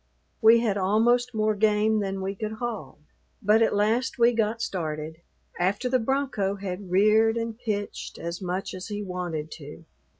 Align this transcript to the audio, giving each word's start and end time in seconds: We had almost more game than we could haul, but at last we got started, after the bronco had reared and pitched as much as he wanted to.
We 0.41 0.61
had 0.61 0.79
almost 0.79 1.35
more 1.35 1.53
game 1.53 1.99
than 1.99 2.23
we 2.23 2.33
could 2.33 2.53
haul, 2.53 2.97
but 3.39 3.61
at 3.61 3.75
last 3.75 4.17
we 4.17 4.31
got 4.31 4.59
started, 4.59 5.17
after 5.59 5.89
the 5.89 5.99
bronco 5.99 6.55
had 6.55 6.89
reared 6.89 7.37
and 7.37 7.55
pitched 7.55 8.17
as 8.17 8.41
much 8.41 8.73
as 8.73 8.87
he 8.87 9.03
wanted 9.03 9.51
to. 9.57 9.85